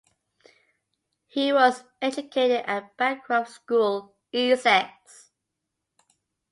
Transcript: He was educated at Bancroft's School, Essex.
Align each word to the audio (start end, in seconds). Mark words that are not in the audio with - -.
He 1.27 1.53
was 1.53 1.83
educated 2.01 2.63
at 2.65 2.97
Bancroft's 2.97 3.53
School, 3.53 4.15
Essex. 4.33 5.29